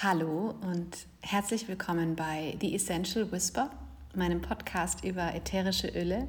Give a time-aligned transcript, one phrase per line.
[0.00, 3.68] Hallo und herzlich willkommen bei The Essential Whisper,
[4.14, 6.28] meinem Podcast über ätherische Öle.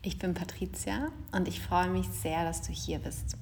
[0.00, 3.36] Ich bin Patricia und ich freue mich sehr, dass du hier bist.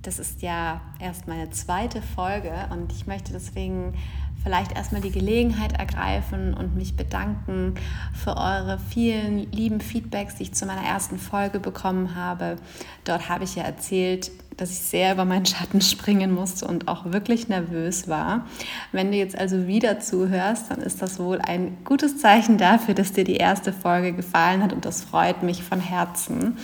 [0.00, 3.98] Das ist ja erst meine zweite Folge und ich möchte deswegen
[4.42, 7.74] vielleicht erstmal die Gelegenheit ergreifen und mich bedanken
[8.14, 12.56] für eure vielen lieben Feedbacks, die ich zu meiner ersten Folge bekommen habe.
[13.04, 14.30] Dort habe ich ja erzählt,
[14.60, 18.46] dass ich sehr über meinen Schatten springen musste und auch wirklich nervös war.
[18.92, 23.12] Wenn du jetzt also wieder zuhörst, dann ist das wohl ein gutes Zeichen dafür, dass
[23.12, 26.58] dir die erste Folge gefallen hat und das freut mich von Herzen.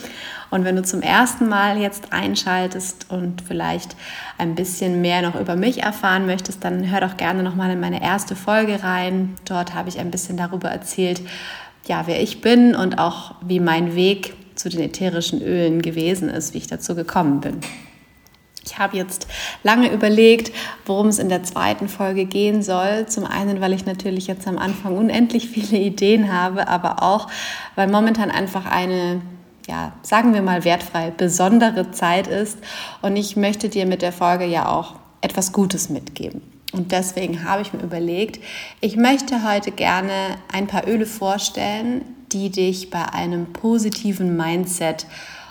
[0.51, 3.97] Und wenn du zum ersten Mal jetzt einschaltest und vielleicht
[4.39, 8.03] ein bisschen mehr noch über mich erfahren möchtest, dann hör doch gerne nochmal in meine
[8.03, 9.35] erste Folge rein.
[9.45, 11.23] Dort habe ich ein bisschen darüber erzählt,
[11.87, 16.55] ja, wer ich bin und auch wie mein Weg zu den ätherischen Ölen gewesen ist,
[16.55, 17.61] wie ich dazu gekommen bin.
[18.67, 19.29] Ich habe jetzt
[19.63, 20.53] lange überlegt,
[20.85, 23.07] worum es in der zweiten Folge gehen soll.
[23.07, 27.29] Zum einen, weil ich natürlich jetzt am Anfang unendlich viele Ideen habe, aber auch,
[27.77, 29.23] weil momentan einfach eine,
[29.69, 32.59] ja, sagen wir mal wertfrei, besondere Zeit ist.
[33.03, 36.43] Und ich möchte dir mit der Folge ja auch etwas Gutes mitgeben.
[36.73, 38.43] Und deswegen habe ich mir überlegt,
[38.81, 45.07] ich möchte heute gerne ein paar Öle vorstellen, die dich bei einem positiven Mindset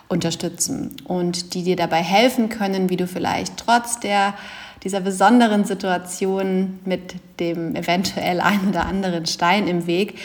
[0.07, 4.33] unterstützen und die dir dabei helfen können, wie du vielleicht trotz der
[4.83, 10.19] dieser besonderen Situation mit dem eventuell ein oder anderen Stein im Weg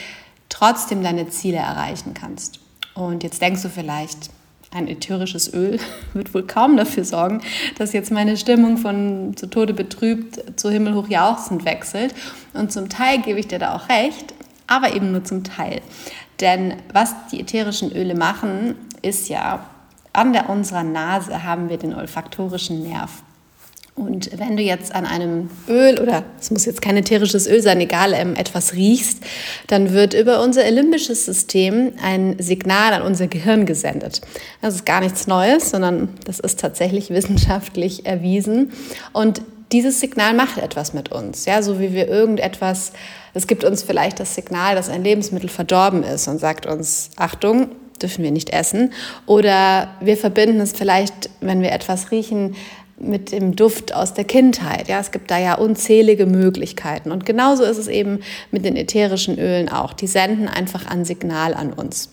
[0.51, 2.61] trotzdem deine Ziele erreichen kannst.
[2.95, 4.31] Und jetzt denkst du vielleicht,
[4.73, 5.81] ein ätherisches Öl
[6.12, 7.41] wird wohl kaum dafür sorgen,
[7.78, 12.15] dass jetzt meine Stimmung von zu Tode betrübt zu himmelhoch jauchzend wechselt.
[12.53, 14.34] Und zum Teil gebe ich dir da auch recht,
[14.67, 15.81] aber eben nur zum Teil.
[16.41, 19.66] Denn was die ätherischen Öle machen, ist ja,
[20.12, 23.22] an der, unserer Nase haben wir den olfaktorischen Nerv.
[23.94, 27.80] Und wenn du jetzt an einem Öl oder es muss jetzt kein ätherisches Öl sein,
[27.80, 29.22] egal, ähm, etwas riechst,
[29.66, 34.22] dann wird über unser limbisches System ein Signal an unser Gehirn gesendet.
[34.62, 38.72] Das ist gar nichts Neues, sondern das ist tatsächlich wissenschaftlich erwiesen.
[39.12, 39.42] Und
[39.72, 42.92] dieses Signal macht etwas mit uns, ja, so wie wir irgendetwas,
[43.34, 47.69] es gibt uns vielleicht das Signal, dass ein Lebensmittel verdorben ist und sagt uns, Achtung,
[48.03, 48.92] dürfen wir nicht essen.
[49.26, 52.56] Oder wir verbinden es vielleicht, wenn wir etwas riechen,
[52.98, 54.88] mit dem Duft aus der Kindheit.
[54.88, 57.12] Ja, es gibt da ja unzählige Möglichkeiten.
[57.12, 58.20] Und genauso ist es eben
[58.50, 59.94] mit den ätherischen Ölen auch.
[59.94, 62.10] Die senden einfach ein Signal an uns.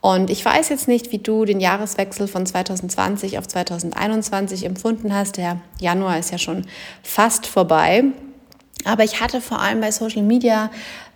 [0.00, 5.36] Und ich weiß jetzt nicht, wie du den Jahreswechsel von 2020 auf 2021 empfunden hast.
[5.36, 6.64] Der Januar ist ja schon
[7.02, 8.04] fast vorbei.
[8.84, 10.70] Aber ich hatte vor allem bei Social Media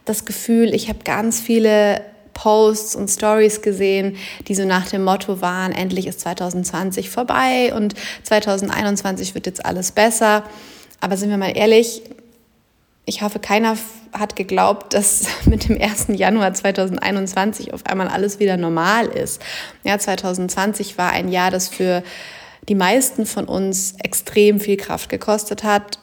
[0.05, 2.03] das Gefühl, ich habe ganz viele
[2.35, 4.17] Posts und Stories gesehen,
[4.49, 9.93] die so nach dem Motto waren, endlich ist 2020 vorbei und 2021 wird jetzt alles
[9.93, 10.43] besser.
[11.01, 12.03] Aber sind wir mal ehrlich,
[13.07, 13.77] ich hoffe, keiner
[14.13, 16.07] hat geglaubt, dass mit dem 1.
[16.09, 19.43] Januar 2021 auf einmal alles wieder normal ist.
[19.83, 22.03] Ja, 2020 war ein Jahr, das für
[22.69, 25.99] die meisten von uns extrem viel Kraft gekostet hat,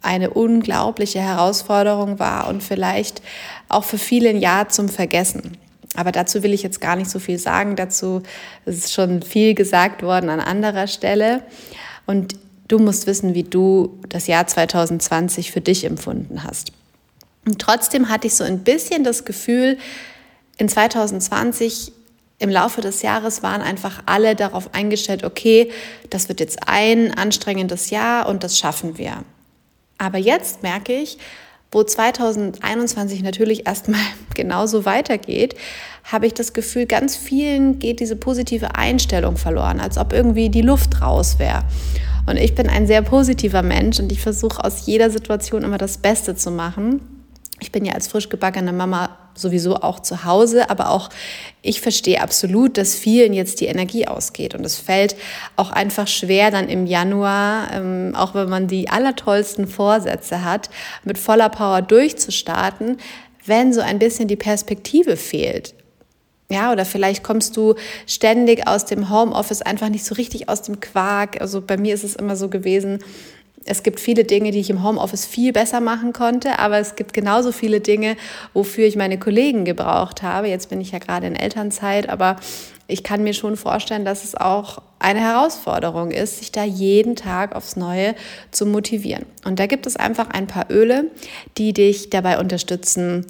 [0.00, 3.22] eine unglaubliche Herausforderung war und vielleicht
[3.68, 5.56] auch für viele ein Jahr zum Vergessen.
[5.96, 7.76] Aber dazu will ich jetzt gar nicht so viel sagen.
[7.76, 8.22] Dazu
[8.66, 11.42] ist schon viel gesagt worden an anderer Stelle.
[12.06, 12.36] Und
[12.68, 16.72] du musst wissen, wie du das Jahr 2020 für dich empfunden hast.
[17.46, 19.78] Und trotzdem hatte ich so ein bisschen das Gefühl,
[20.56, 21.92] in 2020
[22.38, 25.70] im Laufe des Jahres waren einfach alle darauf eingestellt, okay,
[26.10, 29.24] das wird jetzt ein anstrengendes Jahr und das schaffen wir.
[29.98, 31.18] Aber jetzt merke ich,
[31.70, 34.00] wo 2021 natürlich erstmal
[34.34, 35.54] genauso weitergeht,
[36.04, 40.62] habe ich das Gefühl, ganz vielen geht diese positive Einstellung verloren, als ob irgendwie die
[40.62, 41.64] Luft raus wäre.
[42.26, 45.98] Und ich bin ein sehr positiver Mensch und ich versuche aus jeder Situation immer das
[45.98, 47.00] Beste zu machen.
[47.60, 51.08] Ich bin ja als frisch gebackene Mama sowieso auch zu Hause, aber auch
[51.62, 54.54] ich verstehe absolut, dass vielen jetzt die Energie ausgeht.
[54.54, 55.16] Und es fällt
[55.56, 60.70] auch einfach schwer, dann im Januar, ähm, auch wenn man die allertollsten Vorsätze hat,
[61.04, 62.98] mit voller Power durchzustarten,
[63.46, 65.74] wenn so ein bisschen die Perspektive fehlt.
[66.54, 67.74] Ja, oder vielleicht kommst du
[68.06, 71.40] ständig aus dem Homeoffice einfach nicht so richtig aus dem Quark.
[71.40, 73.00] Also bei mir ist es immer so gewesen,
[73.64, 77.12] es gibt viele Dinge, die ich im Homeoffice viel besser machen konnte, aber es gibt
[77.12, 78.16] genauso viele Dinge,
[78.52, 80.46] wofür ich meine Kollegen gebraucht habe.
[80.46, 82.36] Jetzt bin ich ja gerade in Elternzeit, aber
[82.86, 87.56] ich kann mir schon vorstellen, dass es auch eine Herausforderung ist, sich da jeden Tag
[87.56, 88.14] aufs Neue
[88.52, 89.26] zu motivieren.
[89.44, 91.10] Und da gibt es einfach ein paar Öle,
[91.58, 93.26] die dich dabei unterstützen,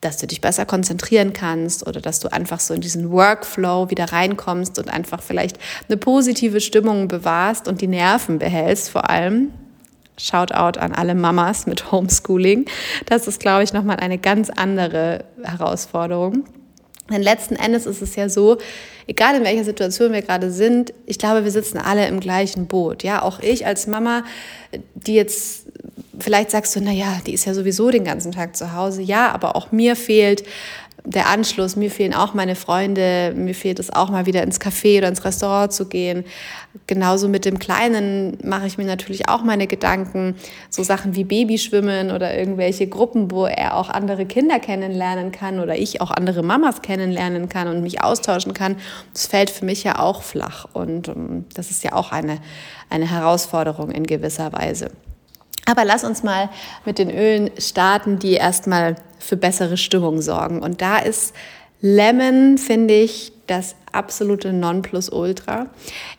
[0.00, 4.12] dass du dich besser konzentrieren kannst oder dass du einfach so in diesen Workflow wieder
[4.12, 5.58] reinkommst und einfach vielleicht
[5.88, 9.52] eine positive Stimmung bewahrst und die Nerven behältst vor allem.
[10.18, 12.66] Shoutout an alle Mamas mit Homeschooling.
[13.06, 16.44] Das ist, glaube ich, nochmal eine ganz andere Herausforderung.
[17.10, 18.58] Denn letzten Endes ist es ja so,
[19.06, 23.02] egal in welcher Situation wir gerade sind, ich glaube, wir sitzen alle im gleichen Boot.
[23.02, 24.24] Ja, auch ich als Mama,
[24.94, 25.69] die jetzt
[26.22, 29.02] vielleicht sagst du, na ja, die ist ja sowieso den ganzen Tag zu Hause.
[29.02, 30.44] Ja, aber auch mir fehlt
[31.04, 34.98] der Anschluss, mir fehlen auch meine Freunde, mir fehlt es auch mal wieder ins Café
[34.98, 36.24] oder ins Restaurant zu gehen.
[36.86, 40.36] Genauso mit dem Kleinen mache ich mir natürlich auch meine Gedanken,
[40.68, 45.76] so Sachen wie Babyschwimmen oder irgendwelche Gruppen, wo er auch andere Kinder kennenlernen kann oder
[45.76, 48.76] ich auch andere Mamas kennenlernen kann und mich austauschen kann.
[49.12, 52.38] Das fällt für mich ja auch flach und ähm, das ist ja auch eine,
[52.88, 54.90] eine Herausforderung in gewisser Weise.
[55.70, 56.50] Aber lass uns mal
[56.84, 60.62] mit den Ölen starten, die erstmal für bessere Stimmung sorgen.
[60.62, 61.32] Und da ist
[61.80, 65.66] Lemon, finde ich, das absolute Nonplusultra.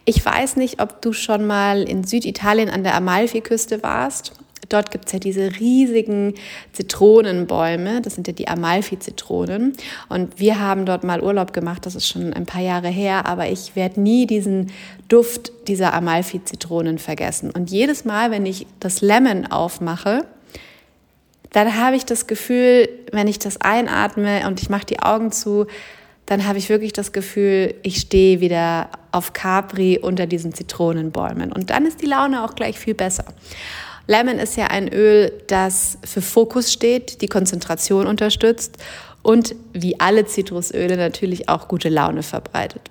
[0.05, 4.31] Ich weiß nicht, ob du schon mal in Süditalien an der Amalfiküste warst.
[4.71, 6.35] Dort gibt es ja diese riesigen
[6.71, 9.73] Zitronenbäume, das sind ja die Amalfi-Zitronen.
[10.07, 13.49] Und wir haben dort mal Urlaub gemacht, das ist schon ein paar Jahre her, aber
[13.49, 14.71] ich werde nie diesen
[15.09, 17.51] Duft dieser Amalfi-Zitronen vergessen.
[17.51, 20.25] Und jedes Mal, wenn ich das Lemon aufmache,
[21.51, 25.67] dann habe ich das Gefühl, wenn ich das einatme und ich mache die Augen zu,
[26.25, 31.51] dann habe ich wirklich das Gefühl, ich stehe wieder auf Capri unter diesen Zitronenbäumen.
[31.51, 33.25] Und dann ist die Laune auch gleich viel besser.
[34.11, 38.75] Lemon ist ja ein Öl, das für Fokus steht, die Konzentration unterstützt
[39.21, 42.81] und wie alle Zitrusöle natürlich auch gute Laune verbreitet.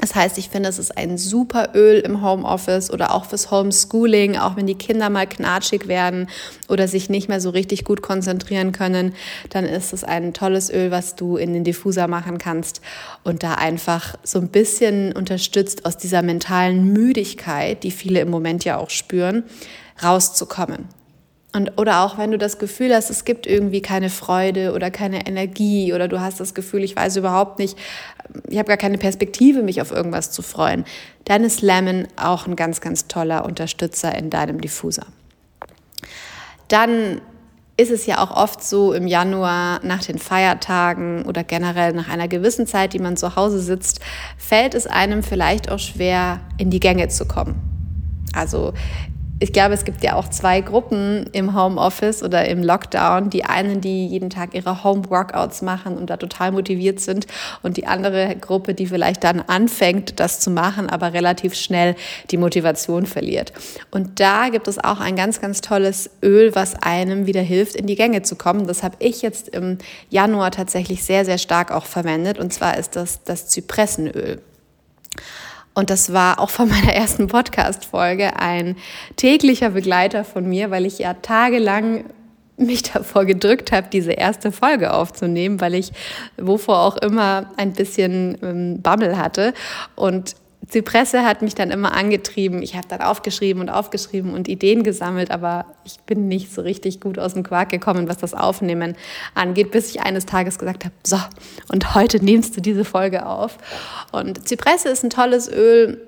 [0.00, 4.36] Das heißt, ich finde, es ist ein super Öl im Homeoffice oder auch fürs Homeschooling,
[4.36, 6.28] auch wenn die Kinder mal knatschig werden
[6.68, 9.14] oder sich nicht mehr so richtig gut konzentrieren können,
[9.50, 12.80] dann ist es ein tolles Öl, was du in den Diffuser machen kannst
[13.24, 18.64] und da einfach so ein bisschen unterstützt aus dieser mentalen Müdigkeit, die viele im Moment
[18.64, 19.42] ja auch spüren,
[20.02, 20.88] rauszukommen.
[21.54, 25.24] Und, oder auch wenn du das Gefühl hast, es gibt irgendwie keine Freude oder keine
[25.26, 27.78] Energie oder du hast das Gefühl, ich weiß überhaupt nicht,
[28.48, 30.84] ich habe gar keine Perspektive, mich auf irgendwas zu freuen,
[31.24, 35.06] dann ist Lemon auch ein ganz, ganz toller Unterstützer in deinem Diffuser.
[36.66, 37.20] Dann
[37.76, 42.26] ist es ja auch oft so im Januar nach den Feiertagen oder generell nach einer
[42.26, 44.00] gewissen Zeit, die man zu Hause sitzt,
[44.38, 47.56] fällt es einem vielleicht auch schwer, in die Gänge zu kommen.
[48.32, 48.72] Also
[49.40, 53.30] ich glaube, es gibt ja auch zwei Gruppen im Homeoffice oder im Lockdown.
[53.30, 57.26] Die einen, die jeden Tag ihre Home-Workouts machen und da total motiviert sind.
[57.62, 61.96] Und die andere Gruppe, die vielleicht dann anfängt, das zu machen, aber relativ schnell
[62.30, 63.52] die Motivation verliert.
[63.90, 67.86] Und da gibt es auch ein ganz, ganz tolles Öl, was einem wieder hilft, in
[67.86, 68.68] die Gänge zu kommen.
[68.68, 69.78] Das habe ich jetzt im
[70.10, 72.38] Januar tatsächlich sehr, sehr stark auch verwendet.
[72.38, 74.40] Und zwar ist das das Zypressenöl.
[75.74, 78.76] Und das war auch von meiner ersten Podcast-Folge ein
[79.16, 82.04] täglicher Begleiter von mir, weil ich ja tagelang
[82.56, 85.92] mich davor gedrückt habe, diese erste Folge aufzunehmen, weil ich
[86.36, 89.54] wovor auch immer ein bisschen ähm, Bammel hatte.
[89.96, 90.36] Und
[90.68, 92.62] Zypresse hat mich dann immer angetrieben.
[92.62, 97.00] Ich habe dann aufgeschrieben und aufgeschrieben und Ideen gesammelt, aber ich bin nicht so richtig
[97.00, 98.96] gut aus dem Quark gekommen, was das Aufnehmen
[99.34, 101.18] angeht, bis ich eines Tages gesagt habe, so,
[101.68, 103.58] und heute nimmst du diese Folge auf.
[104.12, 106.00] Und Zypresse ist ein tolles Öl,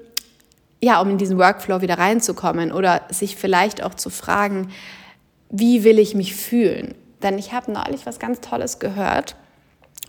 [0.81, 4.71] ja, um in diesen Workflow wieder reinzukommen oder sich vielleicht auch zu fragen,
[5.51, 6.95] wie will ich mich fühlen?
[7.23, 9.37] Denn ich habe neulich was ganz Tolles gehört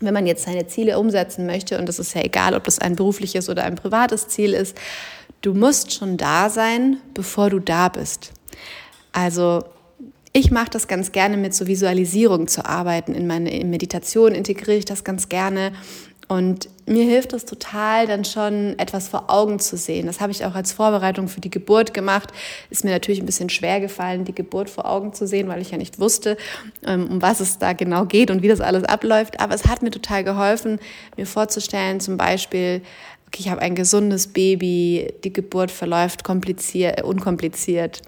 [0.00, 2.96] wenn man jetzt seine Ziele umsetzen möchte, und das ist ja egal, ob das ein
[2.96, 4.76] berufliches oder ein privates Ziel ist,
[5.42, 8.32] du musst schon da sein, bevor du da bist.
[9.12, 9.64] Also
[10.32, 13.14] ich mache das ganz gerne mit so Visualisierung zu arbeiten.
[13.14, 15.72] In meine Meditation integriere ich das ganz gerne
[16.28, 20.06] und mir hilft es total, dann schon etwas vor Augen zu sehen.
[20.06, 22.32] Das habe ich auch als Vorbereitung für die Geburt gemacht.
[22.68, 25.70] Ist mir natürlich ein bisschen schwer gefallen, die Geburt vor Augen zu sehen, weil ich
[25.70, 26.36] ja nicht wusste,
[26.86, 29.40] ähm, um was es da genau geht und wie das alles abläuft.
[29.40, 30.78] Aber es hat mir total geholfen,
[31.16, 32.82] mir vorzustellen, zum Beispiel,
[33.26, 38.02] okay, ich habe ein gesundes Baby, die Geburt verläuft kompliziert, unkompliziert,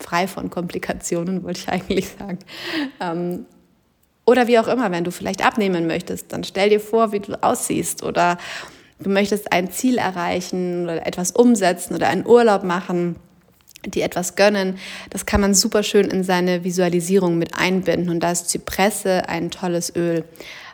[0.00, 3.46] frei von Komplikationen, wollte ich eigentlich sagen.
[4.24, 7.42] Oder wie auch immer, wenn du vielleicht abnehmen möchtest, dann stell dir vor, wie du
[7.42, 8.38] aussiehst oder
[9.00, 13.16] du möchtest ein Ziel erreichen oder etwas umsetzen oder einen Urlaub machen,
[13.86, 14.78] die etwas gönnen.
[15.08, 19.50] Das kann man super schön in seine Visualisierung mit einbinden und da ist Zypresse ein
[19.50, 20.24] tolles Öl,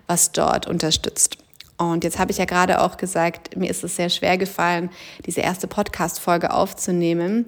[0.06, 1.38] was dort unterstützt.
[1.78, 4.90] Und jetzt habe ich ja gerade auch gesagt, mir ist es sehr schwer gefallen,
[5.26, 7.46] diese erste Podcast-Folge aufzunehmen.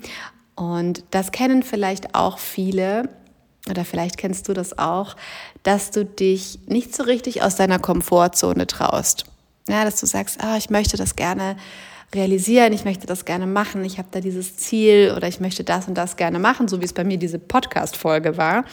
[0.55, 3.09] Und das kennen vielleicht auch viele,
[3.71, 5.17] oder vielleicht kennst du das auch,
[5.63, 9.27] dass du dich nicht so richtig aus deiner Komfortzone traust.
[9.69, 11.57] Ja, dass du sagst, ah, ich möchte das gerne
[12.15, 15.89] realisieren, ich möchte das gerne machen, ich habe da dieses Ziel oder ich möchte das
[15.89, 18.65] und das gerne machen, so wie es bei mir diese Podcast-Folge war.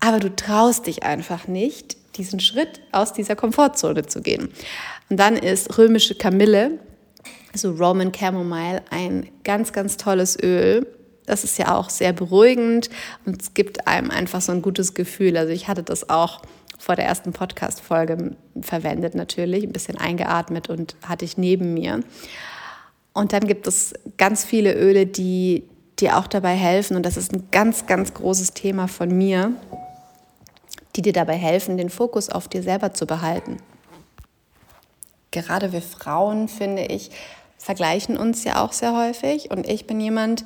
[0.00, 4.48] Aber du traust dich einfach nicht, diesen Schritt aus dieser Komfortzone zu gehen.
[5.08, 6.78] Und dann ist römische Kamille,
[7.54, 10.86] so Roman Chamomile, ein ganz, ganz tolles Öl.
[11.26, 12.90] Das ist ja auch sehr beruhigend
[13.24, 15.36] und es gibt einem einfach so ein gutes Gefühl.
[15.36, 16.42] Also ich hatte das auch
[16.78, 22.00] vor der ersten Podcast-Folge verwendet natürlich, ein bisschen eingeatmet und hatte ich neben mir.
[23.12, 25.68] Und dann gibt es ganz viele Öle, die
[26.00, 26.96] dir auch dabei helfen.
[26.96, 29.52] Und das ist ein ganz, ganz großes Thema von mir,
[30.96, 33.58] die dir dabei helfen, den Fokus auf dir selber zu behalten.
[35.30, 37.10] Gerade wir Frauen, finde ich,
[37.58, 39.50] vergleichen uns ja auch sehr häufig.
[39.50, 40.44] Und ich bin jemand,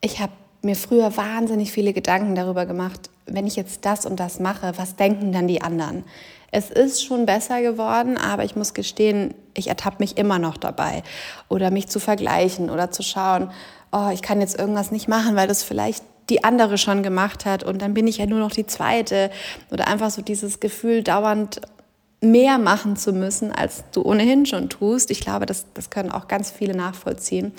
[0.00, 4.40] ich habe mir früher wahnsinnig viele Gedanken darüber gemacht, wenn ich jetzt das und das
[4.40, 6.04] mache, was denken dann die anderen?
[6.50, 11.02] Es ist schon besser geworden, aber ich muss gestehen, ich ertappe mich immer noch dabei.
[11.48, 13.50] Oder mich zu vergleichen oder zu schauen,
[13.92, 17.64] oh, ich kann jetzt irgendwas nicht machen, weil das vielleicht die andere schon gemacht hat
[17.64, 19.30] und dann bin ich ja nur noch die zweite.
[19.70, 21.60] Oder einfach so dieses Gefühl, dauernd
[22.20, 25.10] mehr machen zu müssen, als du ohnehin schon tust.
[25.10, 27.52] Ich glaube, das, das können auch ganz viele nachvollziehen.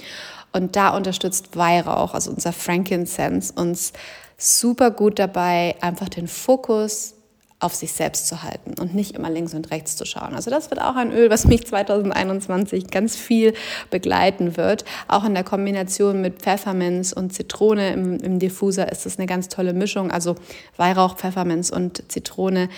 [0.52, 3.94] Und da unterstützt Weihrauch, also unser Frankincense, uns
[4.38, 7.14] super gut dabei, einfach den Fokus
[7.62, 10.34] auf sich selbst zu halten und nicht immer links und rechts zu schauen.
[10.34, 13.54] Also das wird auch ein Öl, was mich 2021 ganz viel
[13.90, 14.86] begleiten wird.
[15.10, 19.50] Auch in der Kombination mit Pfefferminz und Zitrone im, im Diffuser ist das eine ganz
[19.50, 20.10] tolle Mischung.
[20.10, 20.36] Also
[20.78, 22.70] Weihrauch, Pfefferminz und Zitrone.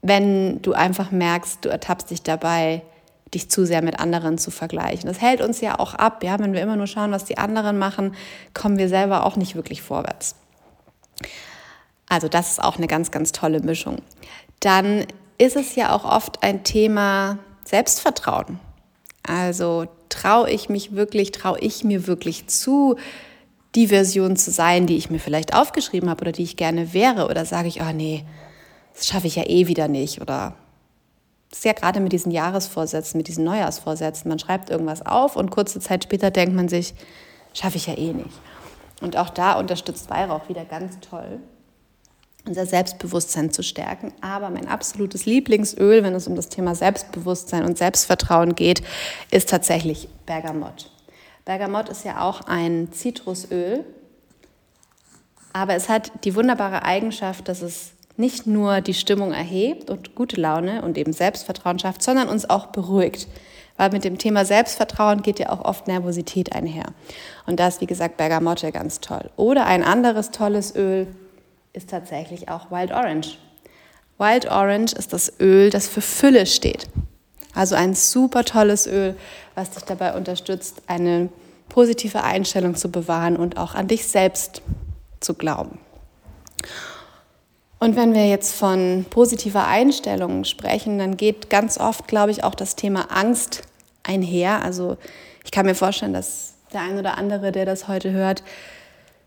[0.00, 2.82] Wenn du einfach merkst, du ertappst dich dabei,
[3.34, 5.06] dich zu sehr mit anderen zu vergleichen.
[5.06, 7.78] Das hält uns ja auch ab, ja, wenn wir immer nur schauen, was die anderen
[7.78, 8.14] machen,
[8.54, 10.34] kommen wir selber auch nicht wirklich vorwärts.
[12.08, 13.98] Also das ist auch eine ganz, ganz tolle Mischung.
[14.60, 15.06] Dann
[15.36, 18.58] ist es ja auch oft ein Thema Selbstvertrauen.
[19.22, 22.96] Also traue ich mich wirklich, traue ich mir wirklich zu,
[23.74, 27.26] die Version zu sein, die ich mir vielleicht aufgeschrieben habe oder die ich gerne wäre?
[27.28, 28.24] Oder sage ich, oh nee,
[28.94, 30.22] das schaffe ich ja eh wieder nicht?
[30.22, 30.54] Oder
[31.50, 34.28] das ist ja gerade mit diesen Jahresvorsätzen, mit diesen Neujahrsvorsätzen.
[34.28, 36.94] Man schreibt irgendwas auf und kurze Zeit später denkt man sich,
[37.54, 38.38] schaffe ich ja eh nicht.
[39.00, 41.40] Und auch da unterstützt Weihrauch wieder ganz toll,
[42.46, 44.12] unser Selbstbewusstsein zu stärken.
[44.20, 48.82] Aber mein absolutes Lieblingsöl, wenn es um das Thema Selbstbewusstsein und Selbstvertrauen geht,
[49.30, 50.90] ist tatsächlich Bergamott.
[51.44, 53.84] Bergamott ist ja auch ein Zitrusöl,
[55.54, 60.40] aber es hat die wunderbare Eigenschaft, dass es nicht nur die Stimmung erhebt und gute
[60.40, 63.28] Laune und eben Selbstvertrauen schafft, sondern uns auch beruhigt
[63.78, 66.86] weil mit dem Thema Selbstvertrauen geht ja auch oft Nervosität einher.
[67.46, 69.30] Und da ist, wie gesagt, Bergamotte ganz toll.
[69.36, 71.06] Oder ein anderes tolles Öl
[71.72, 73.38] ist tatsächlich auch Wild Orange.
[74.18, 76.88] Wild Orange ist das Öl, das für Fülle steht.
[77.54, 79.16] Also ein super tolles Öl,
[79.54, 81.28] was dich dabei unterstützt, eine
[81.68, 84.60] positive Einstellung zu bewahren und auch an dich selbst
[85.20, 85.78] zu glauben.
[87.80, 92.54] Und wenn wir jetzt von positiver Einstellung sprechen, dann geht ganz oft, glaube ich, auch
[92.54, 93.62] das Thema Angst
[94.02, 94.62] einher.
[94.64, 94.96] Also
[95.44, 98.42] ich kann mir vorstellen, dass der ein oder andere, der das heute hört,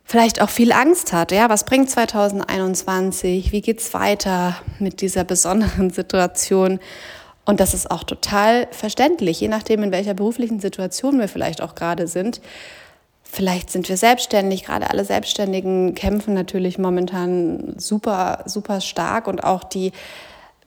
[0.03, 1.31] vielleicht auch viel Angst hat.
[1.31, 3.53] Ja, was bringt 2021?
[3.53, 6.79] Wie geht's weiter mit dieser besonderen Situation?
[7.45, 11.73] Und das ist auch total verständlich, je nachdem, in welcher beruflichen Situation wir vielleicht auch
[11.73, 12.41] gerade sind.
[13.33, 19.63] Vielleicht sind wir selbstständig, gerade alle Selbstständigen kämpfen natürlich momentan super, super stark und auch
[19.63, 19.93] die,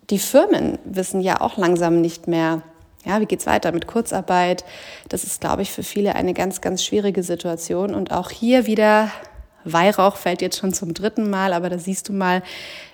[0.09, 2.63] die Firmen wissen ja auch langsam nicht mehr,
[3.05, 4.65] ja, wie geht's weiter mit Kurzarbeit?
[5.11, 7.95] Das ist, glaube ich, für viele eine ganz, ganz schwierige Situation.
[7.95, 9.11] Und auch hier wieder
[9.65, 12.43] Weihrauch fällt jetzt schon zum dritten Mal, aber da siehst du mal,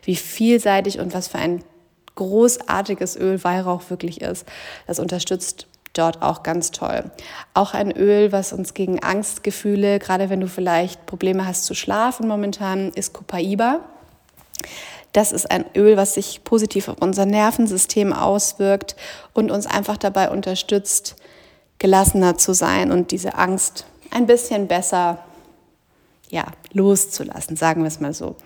[0.02, 1.62] wie vielseitig und was für ein
[2.16, 4.48] großartiges Öl Weihrauch wirklich ist.
[4.88, 7.10] Das unterstützt dort auch ganz toll.
[7.54, 12.28] Auch ein Öl, was uns gegen Angstgefühle, gerade wenn du vielleicht Probleme hast zu schlafen
[12.28, 13.80] momentan, ist Copaiba.
[15.12, 18.94] Das ist ein Öl, was sich positiv auf unser Nervensystem auswirkt
[19.32, 21.16] und uns einfach dabei unterstützt,
[21.78, 25.18] gelassener zu sein und diese Angst ein bisschen besser
[26.28, 28.36] ja, loszulassen, sagen wir es mal so.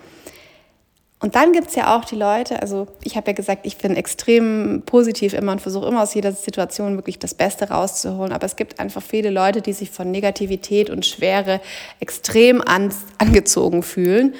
[1.24, 3.96] Und dann gibt es ja auch die Leute, also ich habe ja gesagt, ich bin
[3.96, 8.30] extrem positiv immer und versuche immer aus jeder Situation wirklich das Beste rauszuholen.
[8.30, 11.62] Aber es gibt einfach viele Leute, die sich von Negativität und Schwere
[11.98, 14.34] extrem an, angezogen fühlen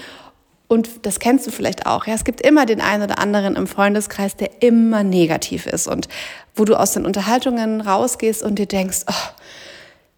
[0.69, 2.07] und das kennst du vielleicht auch.
[2.07, 6.09] Ja, es gibt immer den einen oder anderen im Freundeskreis, der immer negativ ist und
[6.55, 9.41] wo du aus den Unterhaltungen rausgehst und dir denkst, oh,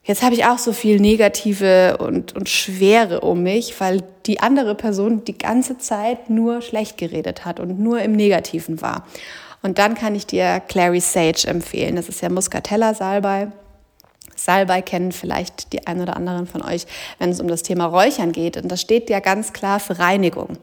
[0.06, 4.74] jetzt habe ich auch so viel Negative und, und Schwere um mich, weil die andere
[4.74, 9.06] Person die ganze Zeit nur schlecht geredet hat und nur im Negativen war.
[9.62, 11.96] Und dann kann ich dir Clary Sage empfehlen.
[11.96, 13.48] Das ist ja Muscatella Salbei.
[14.36, 16.86] Salbei kennen vielleicht die ein oder anderen von euch,
[17.18, 18.56] wenn es um das Thema Räuchern geht.
[18.56, 20.58] Und das steht ja ganz klar für Reinigung.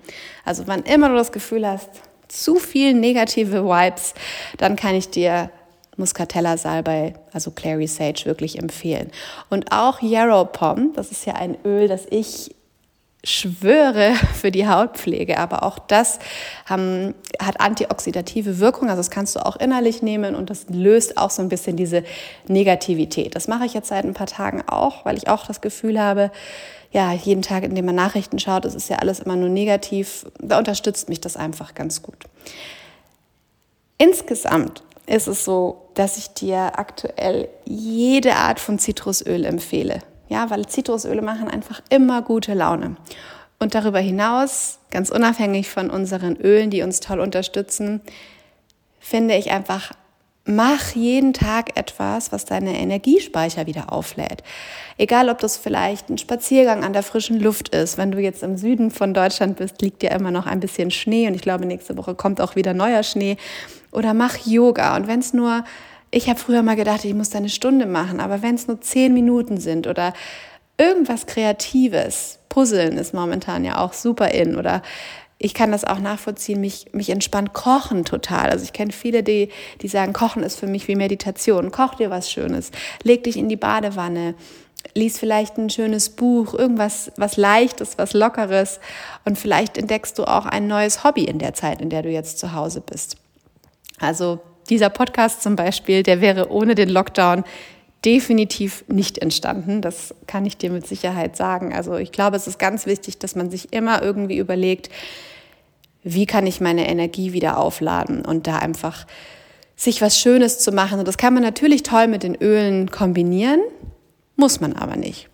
[0.46, 1.90] Also wann immer du das Gefühl hast,
[2.28, 4.14] zu viel negative Vibes,
[4.58, 5.50] dann kann ich dir
[5.98, 9.12] Muscatella Salbei, also Clary Sage, wirklich empfehlen.
[9.50, 12.56] Und auch Yarrow Pom, das ist ja ein Öl, das ich
[13.24, 16.20] schwöre für die Hautpflege, aber auch das
[16.66, 21.30] haben, hat antioxidative Wirkung, also das kannst du auch innerlich nehmen und das löst auch
[21.30, 22.04] so ein bisschen diese
[22.48, 23.36] Negativität.
[23.36, 26.32] Das mache ich jetzt seit ein paar Tagen auch, weil ich auch das Gefühl habe,
[26.92, 30.26] ja, jeden Tag, in dem man Nachrichten schaut, das ist ja alles immer nur negativ,
[30.40, 32.26] da unterstützt mich das einfach ganz gut.
[33.98, 40.00] Insgesamt ist es so, dass ich dir aktuell jede Art von Zitrusöl empfehle.
[40.30, 42.96] Ja, weil Zitrusöle machen einfach immer gute Laune.
[43.60, 48.02] Und darüber hinaus, ganz unabhängig von unseren Ölen, die uns toll unterstützen,
[49.00, 49.92] finde ich einfach,
[50.46, 54.44] mach jeden Tag etwas, was deine Energiespeicher wieder auflädt.
[54.98, 57.98] Egal, ob das vielleicht ein Spaziergang an der frischen Luft ist.
[57.98, 61.28] Wenn du jetzt im Süden von Deutschland bist, liegt ja immer noch ein bisschen Schnee
[61.28, 63.38] und ich glaube, nächste Woche kommt auch wieder neuer Schnee.
[63.92, 64.96] Oder mach Yoga.
[64.96, 65.64] Und wenn es nur
[66.14, 69.16] ich habe früher mal gedacht, ich muss eine Stunde machen, aber wenn es nur zehn
[69.16, 70.14] Minuten sind oder
[70.78, 74.84] irgendwas Kreatives, Puzzeln ist momentan ja auch super in oder
[75.44, 78.50] ich kann das auch nachvollziehen, mich, mich entspannt Kochen total.
[78.50, 79.50] Also ich kenne viele, die,
[79.82, 81.70] die sagen, Kochen ist für mich wie Meditation.
[81.70, 82.72] Koch dir was Schönes,
[83.04, 84.36] leg dich in die Badewanne,
[84.94, 88.80] lies vielleicht ein schönes Buch, irgendwas was Leichtes, was Lockeres
[89.26, 92.40] und vielleicht entdeckst du auch ein neues Hobby in der Zeit, in der du jetzt
[92.40, 93.18] zu Hause bist.
[94.00, 97.44] Also dieser Podcast zum Beispiel, der wäre ohne den Lockdown
[98.06, 99.82] definitiv nicht entstanden.
[99.82, 101.74] Das kann ich dir mit Sicherheit sagen.
[101.74, 104.90] Also ich glaube, es ist ganz wichtig, dass man sich immer irgendwie überlegt,
[106.04, 109.06] wie kann ich meine Energie wieder aufladen und da einfach
[109.76, 111.00] sich was Schönes zu machen.
[111.00, 113.62] Und das kann man natürlich toll mit den Ölen kombinieren,
[114.36, 115.30] muss man aber nicht.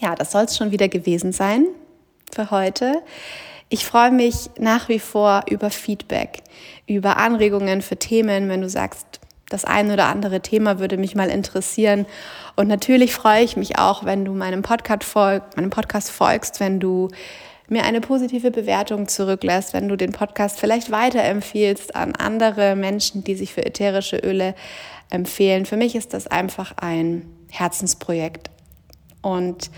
[0.00, 1.66] Ja, das soll es schon wieder gewesen sein
[2.32, 3.02] für heute.
[3.68, 6.42] Ich freue mich nach wie vor über Feedback,
[6.86, 11.30] über Anregungen für Themen, wenn du sagst, das ein oder andere Thema würde mich mal
[11.30, 12.06] interessieren.
[12.56, 16.80] Und natürlich freue ich mich auch, wenn du meinem Podcast, folg, meinem Podcast folgst, wenn
[16.80, 17.08] du
[17.68, 23.34] mir eine positive Bewertung zurücklässt, wenn du den Podcast vielleicht weiterempfiehlst an andere Menschen, die
[23.34, 24.54] sich für ätherische Öle
[25.10, 25.66] empfehlen.
[25.66, 28.50] Für mich ist das einfach ein Herzensprojekt.
[29.22, 29.70] Und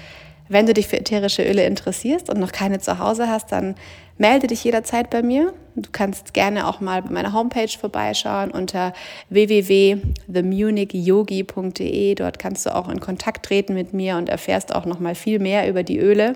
[0.48, 3.74] wenn du dich für ätherische Öle interessierst und noch keine zu Hause hast, dann
[4.18, 5.54] melde dich jederzeit bei mir.
[5.76, 8.92] Du kannst gerne auch mal bei meiner Homepage vorbeischauen unter
[9.30, 12.14] www.themunichyogi.de.
[12.16, 15.38] Dort kannst du auch in Kontakt treten mit mir und erfährst auch noch mal viel
[15.38, 16.34] mehr über die Öle.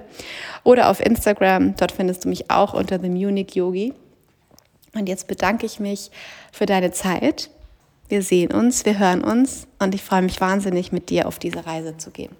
[0.64, 3.92] Oder auf Instagram, dort findest du mich auch unter The Munich Yogi.
[4.94, 6.10] Und jetzt bedanke ich mich
[6.52, 7.50] für deine Zeit.
[8.08, 11.66] Wir sehen uns, wir hören uns und ich freue mich wahnsinnig, mit dir auf diese
[11.66, 12.36] Reise zu gehen.